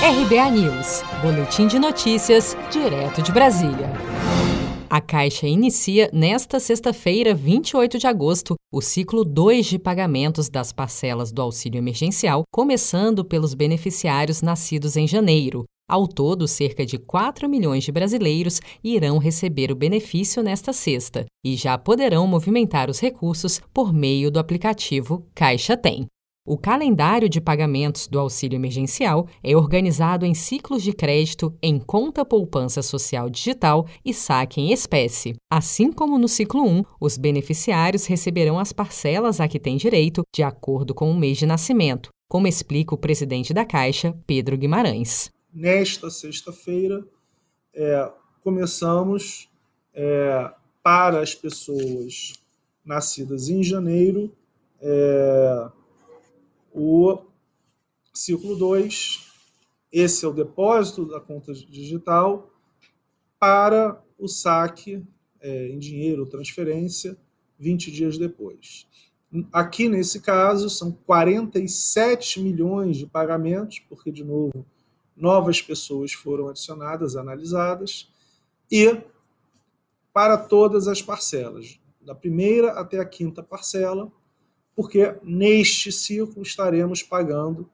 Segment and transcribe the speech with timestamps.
[0.00, 3.90] RBA News, Boletim de Notícias, direto de Brasília.
[4.88, 11.32] A Caixa inicia nesta sexta-feira, 28 de agosto, o ciclo 2 de pagamentos das parcelas
[11.32, 15.64] do auxílio emergencial, começando pelos beneficiários nascidos em janeiro.
[15.90, 21.56] Ao todo, cerca de 4 milhões de brasileiros irão receber o benefício nesta sexta e
[21.56, 26.06] já poderão movimentar os recursos por meio do aplicativo Caixa Tem.
[26.50, 32.24] O calendário de pagamentos do auxílio emergencial é organizado em ciclos de crédito em conta
[32.24, 35.36] poupança social digital e saque em espécie.
[35.52, 40.42] Assim como no ciclo 1, os beneficiários receberão as parcelas a que têm direito de
[40.42, 45.30] acordo com o mês de nascimento, como explica o presidente da Caixa, Pedro Guimarães.
[45.52, 47.04] Nesta sexta-feira,
[47.74, 48.10] é,
[48.42, 49.50] começamos
[49.92, 50.50] é,
[50.82, 52.32] para as pessoas
[52.82, 54.32] nascidas em janeiro.
[54.80, 55.68] É,
[56.72, 57.18] o
[58.12, 59.28] ciclo 2,
[59.92, 62.50] esse é o depósito da conta digital
[63.38, 65.02] para o saque
[65.40, 67.16] é, em dinheiro, transferência,
[67.58, 68.86] 20 dias depois.
[69.52, 74.64] Aqui, nesse caso, são 47 milhões de pagamentos, porque, de novo,
[75.16, 78.08] novas pessoas foram adicionadas, analisadas,
[78.70, 79.00] e
[80.12, 84.10] para todas as parcelas, da primeira até a quinta parcela,
[84.78, 87.68] porque neste ciclo estaremos pagando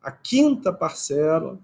[0.00, 1.58] a quinta parcela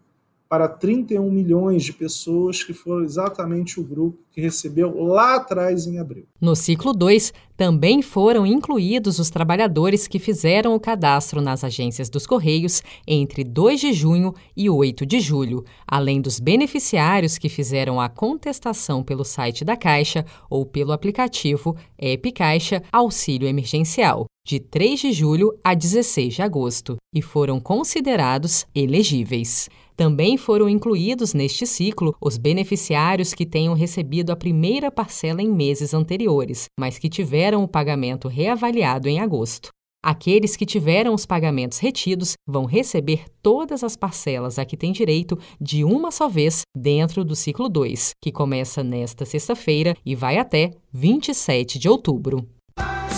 [0.48, 6.00] para 31 milhões de pessoas, que foram exatamente o grupo que recebeu lá atrás em
[6.00, 6.26] abril.
[6.40, 12.26] No ciclo 2, também foram incluídos os trabalhadores que fizeram o cadastro nas agências dos
[12.26, 18.08] Correios entre 2 de junho e 8 de julho, além dos beneficiários que fizeram a
[18.08, 25.12] contestação pelo site da Caixa ou pelo aplicativo App Caixa Auxílio Emergencial de 3 de
[25.12, 29.68] julho a 16 de agosto e foram considerados elegíveis.
[29.96, 35.92] Também foram incluídos neste ciclo os beneficiários que tenham recebido a primeira parcela em meses
[35.92, 39.68] anteriores, mas que tiveram o pagamento reavaliado em agosto.
[40.02, 45.38] Aqueles que tiveram os pagamentos retidos vão receber todas as parcelas a que têm direito
[45.60, 50.70] de uma só vez dentro do ciclo 2, que começa nesta sexta-feira e vai até
[50.90, 52.48] 27 de outubro.